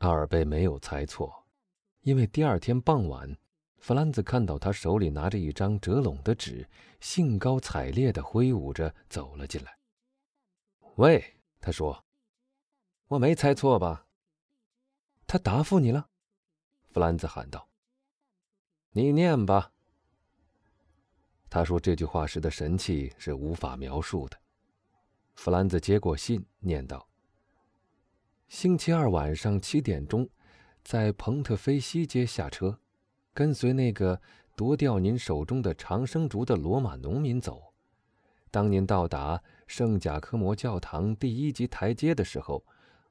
[0.00, 1.44] 阿尔贝没有猜错，
[2.00, 3.36] 因为第二天傍晚，
[3.76, 6.66] 弗兰兹看到他手里拿着一张折拢的纸，
[7.00, 9.78] 兴高采烈地挥舞着走了进来。
[10.94, 11.22] 喂，
[11.60, 12.02] 他说
[13.08, 14.06] ：“我没猜错吧？”
[15.28, 16.08] 他答复你了，
[16.88, 17.68] 弗兰兹喊道。
[18.92, 19.70] “你念吧。”
[21.50, 24.40] 他说这句话时的神气是无法描述的。
[25.34, 27.06] 弗兰兹接过信，念道。
[28.50, 30.28] 星期二晚上七点钟，
[30.82, 32.80] 在彭特菲西街下车，
[33.32, 34.20] 跟随那个
[34.56, 37.72] 夺掉您手中的长生竹的罗马农民走。
[38.50, 42.64] 当您到达圣贾科摩教堂第一级台阶的时候，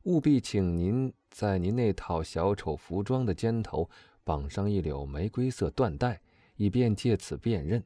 [0.04, 3.90] 务必请您在您那套小丑服装的肩头
[4.26, 6.22] 绑上一绺玫瑰色缎带，
[6.58, 7.82] 以便借此辨认。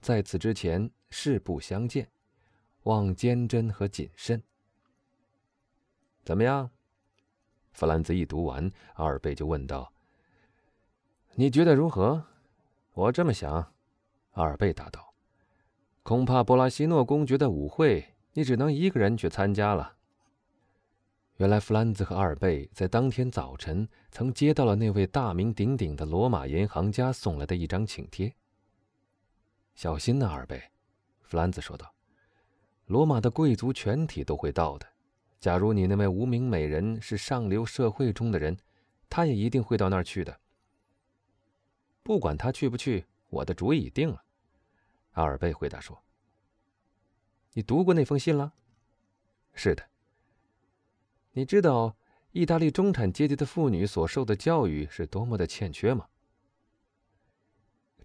[0.00, 2.08] 在此之前，誓不相见，
[2.84, 4.40] 望坚贞和谨慎。
[6.24, 6.70] 怎么样？
[7.74, 9.92] 弗兰兹一读完，阿尔贝就问道
[11.34, 12.24] ：“你觉得如何？”
[12.94, 13.72] 我这么想，
[14.34, 15.12] 阿尔贝答道
[16.04, 19.96] ：“恐怕波拉西诺公爵的舞会，你只能一个人去参加了。”
[21.38, 28.32] 原来，弗兰兹和阿尔贝在当天早晨曾接到了那位大名鼎鼎的罗马银行家送来的一张请帖。
[29.74, 30.62] 小心呐，阿尔贝，
[31.22, 31.92] 弗兰兹说道
[32.86, 34.86] ：“罗马的贵族全体都会到的。”
[35.44, 38.56] 假如你那位无名美人是上流社会中的人，
[39.10, 40.40] 她也一定会到那儿去的。
[42.02, 44.24] 不管她去不去，我的主意已定了。”
[45.12, 46.02] 阿尔贝回答说。
[47.52, 48.54] “你读过那封信了
[49.52, 49.86] ？”“是的。
[51.32, 51.94] ”“你知道
[52.32, 56.08] 意大利中产阶级的妇女所受的教育是多么的欠缺吗？”“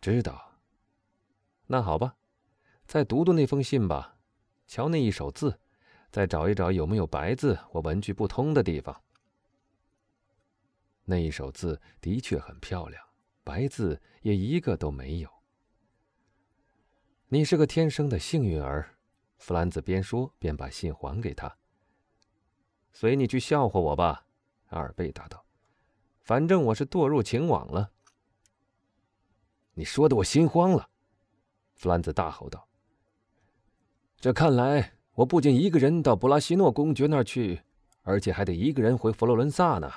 [0.01, 0.59] 知道。
[1.67, 2.17] ”“那好吧，
[2.85, 4.17] 再读读那封信吧，
[4.67, 5.57] 瞧那一手字。”
[6.11, 9.01] 再找一找有没有白字或文句不通的地方。
[11.05, 13.03] 那一手字的确很漂亮，
[13.43, 15.29] 白字也一个都没有。
[17.27, 18.97] 你是个天生的幸运儿，
[19.37, 21.57] 弗兰兹边说边把信还给他。
[22.91, 24.25] 随你去笑话我吧，
[24.67, 25.45] 阿尔贝答道。
[26.21, 27.91] 反正我是堕入情网了。
[29.73, 30.89] 你说的我心慌了，
[31.75, 32.67] 弗兰兹大吼道。
[34.19, 34.98] 这看来。
[35.19, 37.59] 我不仅一个人到布拉西诺公爵那儿去，
[38.03, 39.91] 而且还得一个人回佛罗伦萨呢。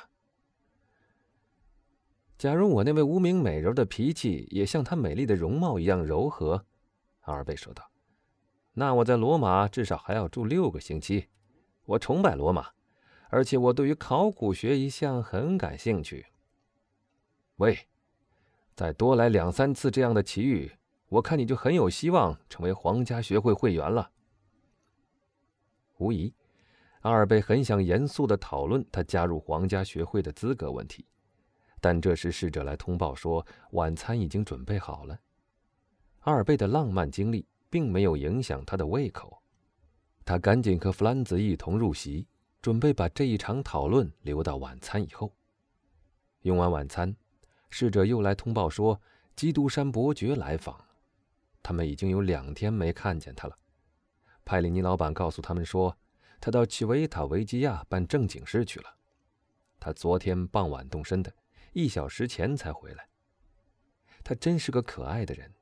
[2.37, 6.65] 假如我那位无名美人的脾气也像她美丽的容貌一样柔和，
[7.21, 7.89] 阿尔贝说道，
[8.73, 11.29] 那我在罗马至少还要住六个星期。
[11.85, 12.71] 我崇拜罗马，
[13.29, 16.27] 而且我对于考古学一向很感兴趣。
[17.59, 17.79] 喂，
[18.75, 20.73] 再多来两三次这样的奇遇，
[21.11, 24.11] 我看你就很有希望成为皇家学会会员了。
[25.99, 26.33] 无疑，
[27.01, 31.07] 阿尔贝很想严肃的讨论他加入皇家学会的资格问题，
[31.81, 35.19] 但这时侍者来通报说晚餐已经准备好了。
[36.21, 39.43] 阿尔贝的浪漫经历并没有影响他的胃口，
[40.25, 42.27] 他赶紧和弗兰兹一同入席，
[42.61, 45.33] 准备把这一场讨论留到晚餐以后。
[46.43, 47.15] 用完晚餐，
[47.71, 49.01] 侍者又来通报说
[49.35, 50.77] 基督山伯爵来访，
[51.63, 53.57] 他们已经有两天没看见他了。
[54.45, 55.97] 派里尼老板告诉他们说，
[56.41, 58.97] 他到奇维塔维基亚办正经事去了。
[59.79, 61.33] 他昨天傍晚动身的，
[61.73, 63.09] 一小时前才回来。
[64.25, 65.53] 他真是个可爱的人，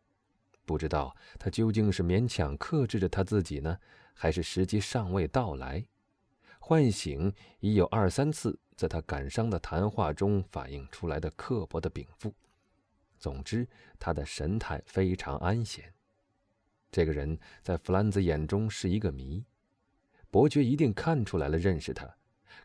[0.65, 3.79] 不知道他究竟是勉强克制着他自己呢，
[4.13, 5.87] 还是时机尚未到来，
[6.59, 12.35] 唤醒已有二三次在他感伤的谈话中反映出来的刻薄的禀赋。
[13.19, 15.93] 总之，他的神态非常安闲。
[16.91, 19.45] 这个人在弗兰兹眼中是一个谜，
[20.31, 22.09] 伯爵一定看出来了，认识他，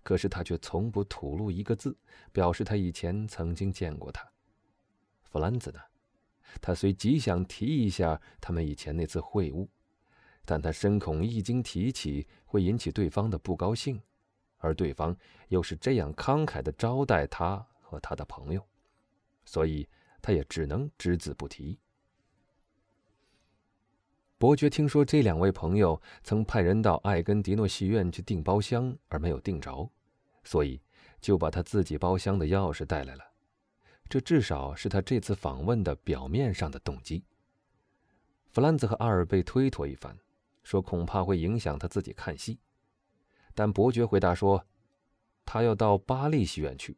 [0.01, 1.95] 可是他却从不吐露一个字，
[2.31, 4.27] 表示他以前曾经见过他。
[5.21, 5.79] 弗兰兹呢？
[6.61, 9.67] 他虽极想提一下他们以前那次会晤，
[10.45, 14.01] 但他深恐一经提起会引起对方的不高兴，
[14.57, 15.15] 而对方
[15.49, 18.65] 又是这样慷慨的招待他和他的朋友，
[19.43, 19.87] 所以
[20.21, 21.77] 他也只能只字不提。
[24.37, 29.89] 伯爵听说这两位朋友曾派人到艾根迪诺戏院去订包厢，而没有订着，
[30.43, 30.81] 所以
[31.21, 33.23] 就把他自己包厢的钥匙带来了。
[34.09, 37.23] 这至少是他这次访问的表面上的动机。
[38.49, 40.17] 弗兰兹和阿尔贝推脱一番，
[40.63, 42.59] 说恐怕会影响他自己看戏，
[43.53, 44.65] 但伯爵回答说，
[45.45, 46.97] 他要到巴利戏院去，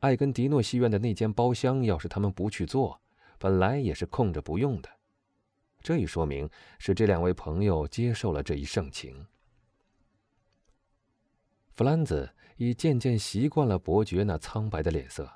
[0.00, 2.98] 艾根迪诺戏院的那间包厢要是他们不去做，
[3.38, 4.88] 本来也是空着不用的。
[5.82, 6.48] 这一说明
[6.78, 9.26] 是这两位朋友接受了这一盛情。
[11.72, 15.30] 弗兰兹已渐渐习惯了伯爵那苍白的脸色。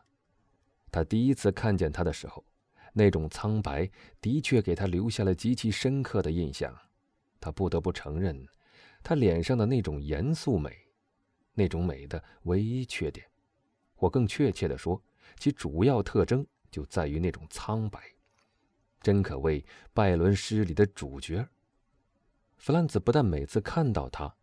[0.93, 2.45] 他第一次看见他的时候，
[2.93, 3.91] 那种苍白
[4.21, 6.75] 的确给他留下了极其深刻的印象。
[7.41, 8.47] 他不得不承认，
[9.03, 10.75] 他脸上的那种严肃美，
[11.55, 13.27] 那种美的唯一缺点，
[13.95, 15.03] 或更确切地说，
[15.39, 18.16] 其主要特征就在于那种苍白。
[19.07, 19.65] 真可谓
[19.95, 21.47] 拜伦诗里的主角。
[22.57, 24.35] 弗兰兹不但每次看到他，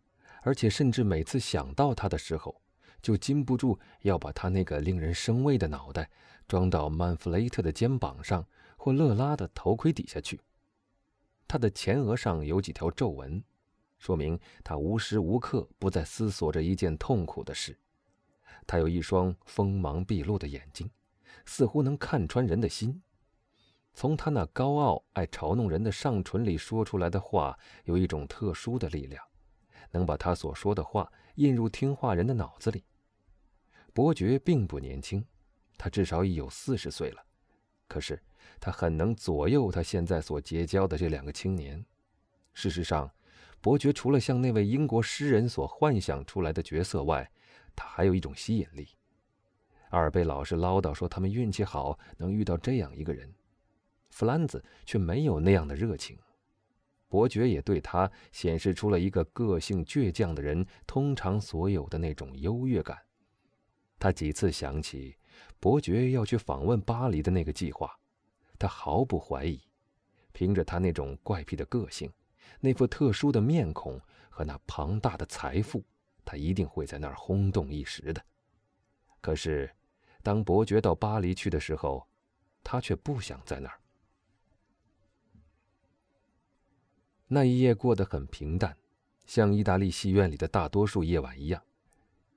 [0.42, 2.62] 而且甚至每次想到他的时候，
[3.02, 6.10] 就禁不住要把他那个令人生畏的脑袋
[6.48, 10.40] 装到曼弗雷特的肩膀上或勒拉的头盔底下去。
[11.46, 13.44] 他的前额上有几条皱纹，
[14.00, 17.78] 说明他无时无刻不在思索着一件痛苦的事。
[18.66, 20.90] 他有一双锋芒毕露的眼睛，
[21.46, 23.02] 似乎能看穿人的心。
[23.94, 29.24] 从他那高傲、爱嘲弄人的上唇里说出来的话，有一种特殊的力量，
[29.92, 32.84] 能把他所说的话印入听话人的脑子里。
[33.94, 35.24] 伯爵并不年轻，
[35.78, 37.24] 他至少已有四十岁了，
[37.88, 38.20] 可是
[38.60, 41.86] 他很能左右他现在所结交的这两个青年。
[42.54, 43.12] 事实上，
[43.62, 47.32] 伯爵除了像那位英国诗人所幻想出来的角色外，
[47.76, 48.90] 他还有一种吸引力。
[49.90, 53.32] 阿尔贝老是唠叨说他们运气好，能遇到这样一个人。
[54.14, 56.16] 弗兰兹却没有那样的热情，
[57.08, 62.96] 伯爵也对他显示出了一个个性倔强的人通常所有的那种优越感。
[63.98, 65.18] 他几次想起
[65.60, 67.92] 伯爵要去访问巴黎的那个计划，
[68.60, 69.60] 他毫不怀疑，
[70.32, 72.14] 凭着他那种怪癖的个性、
[72.60, 74.00] 那副特殊的面孔
[74.30, 75.84] 和那庞大的财富，
[76.24, 78.24] 他一定会在那儿轰动一时的。
[79.22, 79.76] 可是，
[80.22, 82.08] 当伯爵到巴黎去的时候，
[82.64, 83.80] 他却不想在那儿。
[87.34, 88.78] 那一夜过得很平淡，
[89.26, 91.60] 像意大利戏院里的大多数夜晚一样。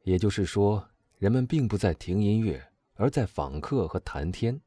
[0.04, 0.88] 也就是说，
[1.18, 4.58] 人们并不在听音乐，而在访客和谈天。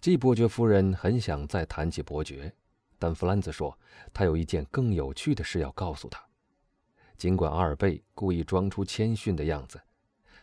[0.00, 2.54] 季伯爵夫人很想再谈起伯爵，
[2.96, 3.76] 但弗兰兹说
[4.12, 6.24] 他有一件更有趣的事要告诉他。
[7.18, 9.80] 尽管阿尔贝故意装出谦逊的样子，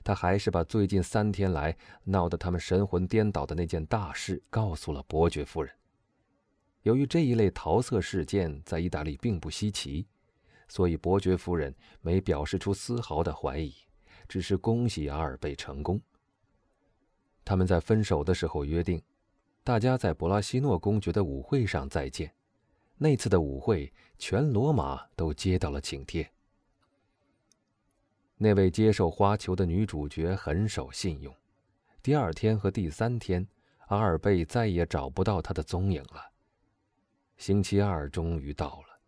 [0.04, 5.74] 他还是把最近三天来闹得他们神魂颠倒的那件大事告诉了伯爵夫人。
[6.84, 10.08] 由于这一类桃色事件在意大利并不稀奇，
[10.68, 13.74] 所以伯爵夫人没表示出丝毫的怀疑，
[14.28, 16.02] 只是恭喜阿尔贝成功。
[17.46, 19.02] 他们在分手的时候约定，
[19.64, 22.34] 大家在博拉西诺公爵的舞会上再见。
[22.98, 26.32] 那次的舞会，全罗马都接到了请帖。
[28.38, 31.36] 那位接受花球的女主角很守信用，
[32.02, 33.48] 第二天和第三天，
[33.88, 36.31] 阿尔贝再也找不到她的踪影了。
[37.42, 39.00] 星期二终于到了，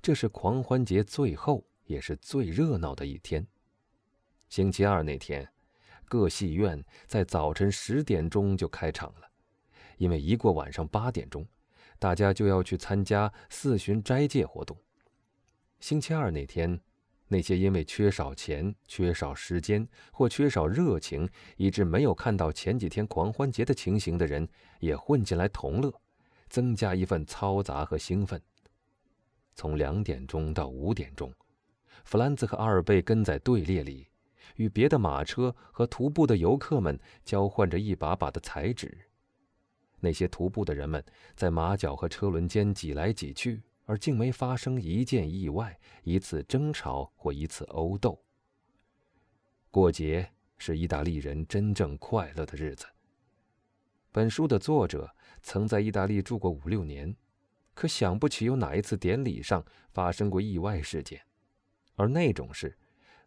[0.00, 3.46] 这是狂欢节最后也是最热闹的一天。
[4.48, 5.46] 星期二那天，
[6.06, 9.28] 各戏院在早晨十点钟就开场了，
[9.98, 11.46] 因为一过晚上八点钟，
[11.98, 14.74] 大家就要去参加四旬斋戒活动。
[15.78, 16.80] 星期二那天，
[17.28, 21.28] 那些因为缺少钱、缺少时间或缺少热情，
[21.58, 24.48] 以致没有看到前几天狂欢节的情形的人，
[24.80, 26.00] 也混进来同乐。
[26.54, 28.40] 增加一份嘈杂和兴奋。
[29.56, 31.34] 从两点钟到五点钟，
[32.04, 34.06] 弗兰兹和阿尔贝跟在队列里，
[34.54, 38.96] 与别的马车和徒步的游客们交换着一把把的彩纸。
[39.98, 48.16] 那些徒步的人们在马脚和车轮间挤来挤去，而竟没发生一件意外、一次争吵或一次殴斗。
[49.72, 52.86] 过节是意大利人真正快乐的日子。
[54.12, 55.12] 本书的作者。
[55.44, 57.14] 曾在意大利住过五六年，
[57.74, 61.20] 可想不起有哪一次典礼上发生过意外事件，
[61.96, 62.74] 而那种事，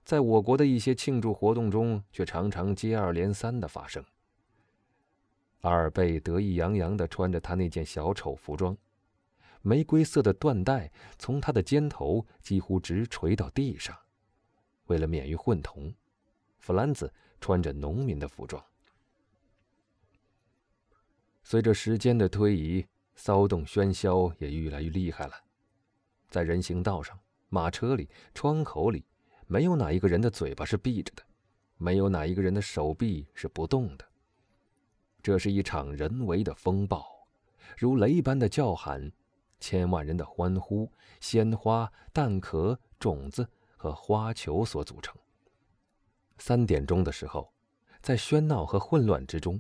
[0.04, 4.04] 在我国的一些庆祝活动中却常常接二连三的发生。
[5.62, 8.76] 阿尔贝得意洋洋地穿着他那件小丑服装，
[9.62, 13.96] 玫瑰色的缎带从他的肩头几乎直垂到地上。
[14.88, 15.94] 为了免于混同，
[16.58, 18.64] 弗兰兹穿着农民的服装。
[21.50, 22.86] 随着时间的推移，
[23.16, 25.34] 骚动喧嚣也愈来愈厉害了。
[26.28, 29.06] 在人行道上、马车里、窗口里，
[29.46, 31.24] 没有哪一个人的嘴巴是闭着的，
[31.78, 34.06] 没有哪一个人的手臂是不动的。
[35.24, 37.26] 这是一场人为的风暴，
[37.78, 39.10] 如雷般的叫喊，
[39.58, 45.16] 千万人的欢呼，鲜花、蛋壳、种子和花球所组成。
[46.40, 47.54] 三点钟的时候，
[48.02, 49.58] 在喧闹和混乱之中。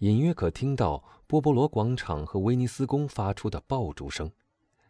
[0.00, 4.32] 隐约可听到波波罗广场和威尼斯宫发出的爆竹声，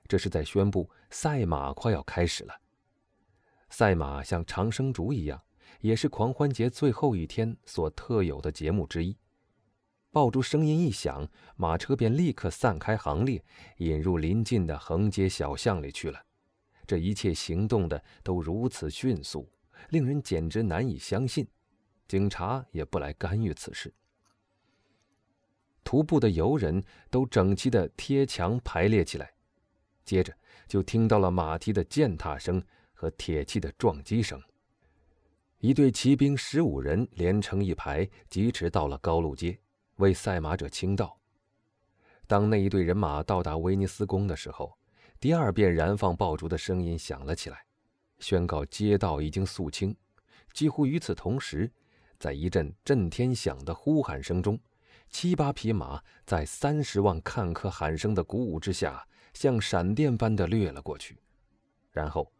[0.07, 2.55] 这是在宣布赛马快要开始了。
[3.71, 5.43] 赛马像长生竹一样，
[5.81, 9.17] 也是狂欢节最后一天所特有的节目之一。
[10.12, 13.45] 爆竹声音一响，马车便立刻散开行列，
[13.79, 16.21] 引入临近的横街小巷里去了。
[16.87, 19.50] 这一切行动的都如此迅速，
[19.88, 21.45] 令人简直难以相信。
[22.07, 23.93] 警察也不来干预此事。
[25.90, 26.80] 徒步的游人
[27.11, 29.28] 都整齐地贴墙排列起来，
[30.04, 30.32] 接着
[30.68, 34.40] 就听到了马蹄的践踏声和铁器的撞击声。
[35.59, 39.59] 一队骑兵十五人连成一排，疾驰到了高路街。
[39.97, 41.18] 为赛马者清道。
[42.28, 44.73] 当那一队人马到达威尼斯宫的时候，
[45.18, 47.64] 第二遍燃放爆竹的声音响了起来，
[48.20, 49.92] 宣告街道已经肃清。
[50.52, 51.68] 几乎与此同时，
[52.16, 54.56] 在一阵震天响的呼喊声中，
[55.11, 61.19] 七八匹马在三十万看客喊声的鼓舞之下，像闪电般的掠了过去。
[61.90, 62.33] 然后，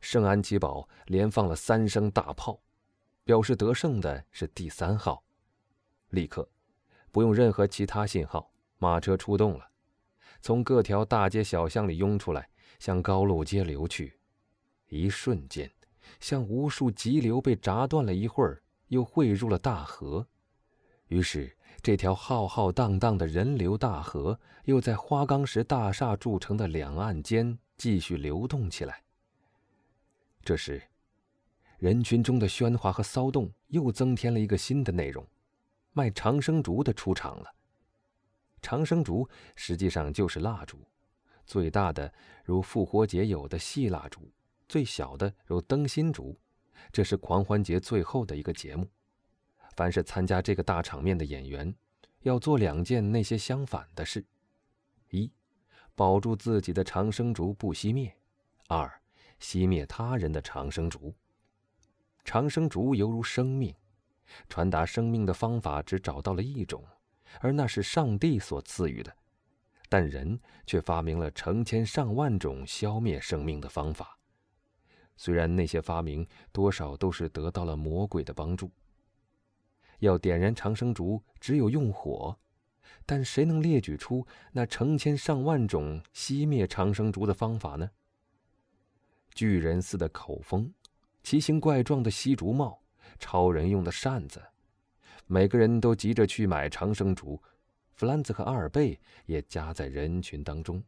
[0.00, 2.60] 圣安吉堡连放了三声大炮，
[3.24, 5.22] 表示得胜的是第三号。
[6.10, 6.48] 立刻。
[7.12, 9.70] 不用任何其他信号，马车出动了，
[10.42, 14.18] 从各条大街小巷里涌出来，向高路街流去。
[14.88, 15.72] 一瞬间，
[16.20, 20.28] 像无数急流被炸断了一会儿，又汇入了大河。
[21.06, 21.55] 于是，
[21.86, 29.04] 这条浩浩荡荡的人流大河又在花岗石大厦筑成的两岸间继续流动起来。
[30.42, 30.82] 这时，
[31.78, 35.24] 人群中的喧哗和骚动又增添了一个新的内容。
[35.92, 37.54] 卖长生竹的出场了。
[38.60, 40.78] 长生竹实际上就是蜡烛，
[41.44, 42.12] 最大的
[42.42, 44.28] 如复活节有的细蜡烛，
[44.68, 46.36] 最小的如灯芯烛。
[46.90, 48.88] 这是狂欢节最后的一个节目。
[49.76, 51.72] 凡是参加这个大场面的演员，
[52.22, 54.24] 要做两件那些相反的事：
[55.10, 55.30] 一，
[55.94, 58.10] 保住自己的长生烛不熄灭；
[58.68, 58.90] 二，
[59.38, 61.14] 熄灭他人的长生烛。
[62.24, 63.72] 长生烛犹如生命。
[64.48, 66.82] 传达生命的方法只找到了一种，
[67.40, 69.14] 而那是上帝所赐予的。
[69.88, 74.18] 但人却发明了成千上万种消灭生命的方法。
[75.16, 78.68] 虽然那些发明多少都是得到了魔鬼的帮助。
[80.00, 82.38] 要点燃长生烛，只有用火，
[83.04, 87.90] 但谁能列举出那成千上万种熄灭长生烛的方法呢？
[89.34, 90.72] 巨人似的口风，
[91.22, 92.82] 奇形怪状的吸竹帽。
[93.18, 94.42] 超人用的扇子，
[95.26, 97.40] 每个人都急着去买长生竹，
[97.94, 100.82] 弗兰兹和阿尔贝也夹在人群当中。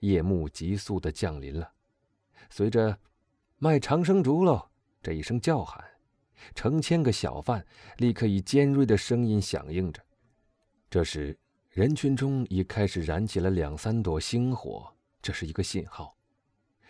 [0.00, 1.72] 夜幕急速的降临了，
[2.50, 2.98] 随着
[3.58, 4.68] “卖长生竹喽”
[5.00, 5.82] 这一声叫喊，
[6.54, 7.64] 成千个小贩
[7.98, 10.02] 立刻以尖锐的声音响应着。
[10.90, 11.38] 这时，
[11.70, 16.16] 人群中已开始燃起了两三朵星火，这是一个信号。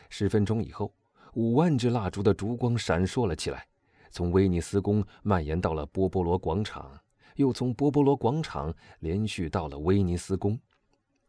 [0.08, 0.92] 十分钟以后。
[1.34, 3.64] 五万支蜡烛的烛光闪烁了起来，
[4.10, 6.98] 从威尼斯宫蔓延到了波波罗广场，
[7.36, 10.58] 又从波波罗广场连续到了威尼斯宫。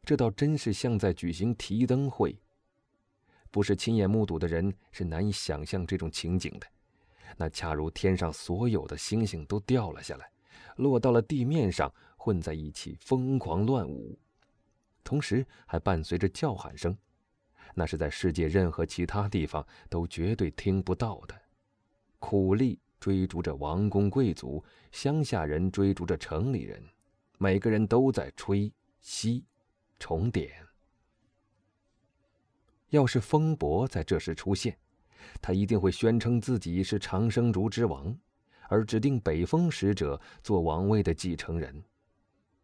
[0.03, 2.35] 这倒真是像在举行提灯会。
[3.51, 6.65] 不是亲眼目睹的人是难以想象这种情景的。
[7.37, 10.29] 那恰如天上所有的星星都掉了下来，
[10.77, 14.17] 落到了地面上，混在一起疯狂乱舞，
[15.03, 16.97] 同时还伴随着叫喊声。
[17.75, 21.39] 那是在世界任何其他地方都绝对听不到的。
[22.17, 26.83] 苦力追逐着王公贵族，乡下人追逐着城里人，
[27.37, 29.45] 每个人都在吹、吸、
[29.97, 30.51] 重点。
[32.89, 34.77] 要是风伯在这时出现，
[35.41, 38.17] 他一定会宣称自己是长生竹之王，
[38.67, 41.83] 而指定北风使者做王位的继承人。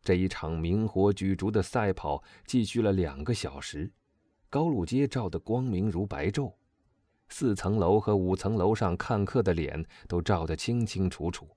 [0.01, 3.91] 这一场明火举烛的赛跑继续了两个小时。
[4.49, 6.53] 高路街照得光明如白昼，
[7.27, 11.49] 四层楼和五层楼上看客的脸都照得清清楚楚。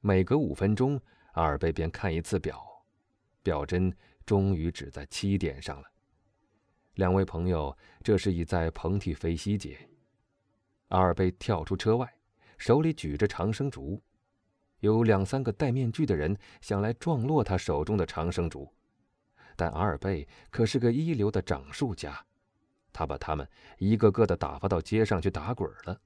[0.00, 1.00] 每隔五分钟，
[1.32, 2.62] 阿尔贝便看一次表，
[3.42, 3.94] 表针
[4.26, 5.88] 终于指在七点上了。
[7.00, 9.74] 两位朋友这时已在蓬提菲西街。
[10.88, 12.06] 阿尔贝跳出车外，
[12.58, 13.98] 手里举着长生烛，
[14.80, 18.70] 有两三个戴面具的人想来撞落他手中的长生烛。
[19.56, 22.22] 但阿尔贝可是个一流的掌术家，
[22.92, 25.98] 他把他们一个个的打发到街上去打滚了，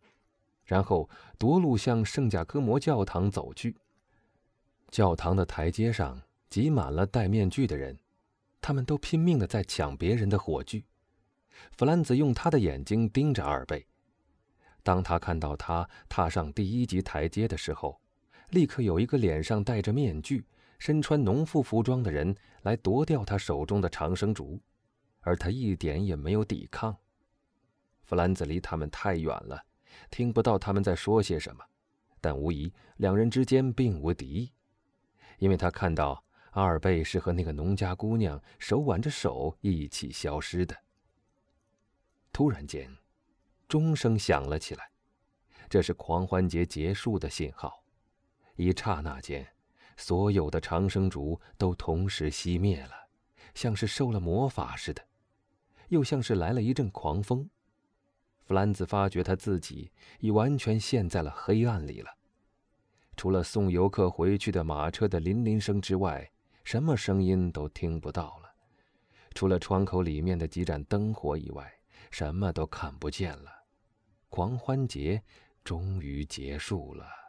[0.65, 3.77] 然后夺路向圣甲科摩教堂走去。
[4.91, 7.99] 教堂的台阶上挤满了戴面具的人，
[8.66, 10.87] 他们都拼命的在抢别人的火炬。
[11.73, 13.87] 弗兰兹用他的眼睛盯着二贝，
[14.83, 18.00] 当他看到他踏上第一级台阶的时候，
[18.49, 20.47] 立刻有一个脸上戴着面具。
[20.78, 24.59] 身穿农妇服装的人来夺掉他手中的长生烛，
[25.21, 26.97] 而他一点也没有抵抗。
[28.02, 29.62] 弗兰兹离他们太远了，
[30.11, 31.62] 听不到他们在说些什么，
[32.18, 34.52] 但无疑两人之间并无敌意，
[35.38, 36.24] 因为他看到
[36.54, 40.76] 阿尔贝是和那个农家姑娘手挽着手一起消失的。
[42.32, 42.88] 突然间，
[43.68, 44.90] 钟声响了起来，
[45.68, 47.82] 这是狂欢节结束的信号。
[48.54, 49.44] 一刹那间，
[49.96, 53.08] 所有的长生烛都同时熄灭了，
[53.54, 55.04] 像是受了魔法似的。
[55.88, 57.50] 又像是来了一阵狂风，
[58.46, 62.11] 弗兰兹发觉他自己已完全陷在了黑暗里了。
[63.16, 66.30] 除了送游客回去的马车的铃铃声之外，
[66.64, 68.52] 什么声音都听不到了。
[69.35, 71.73] 除了窗口里面的几盏灯火以外，
[72.11, 73.50] 什么都看不见了。
[74.28, 75.23] 狂欢节
[75.62, 77.24] 终于结束了。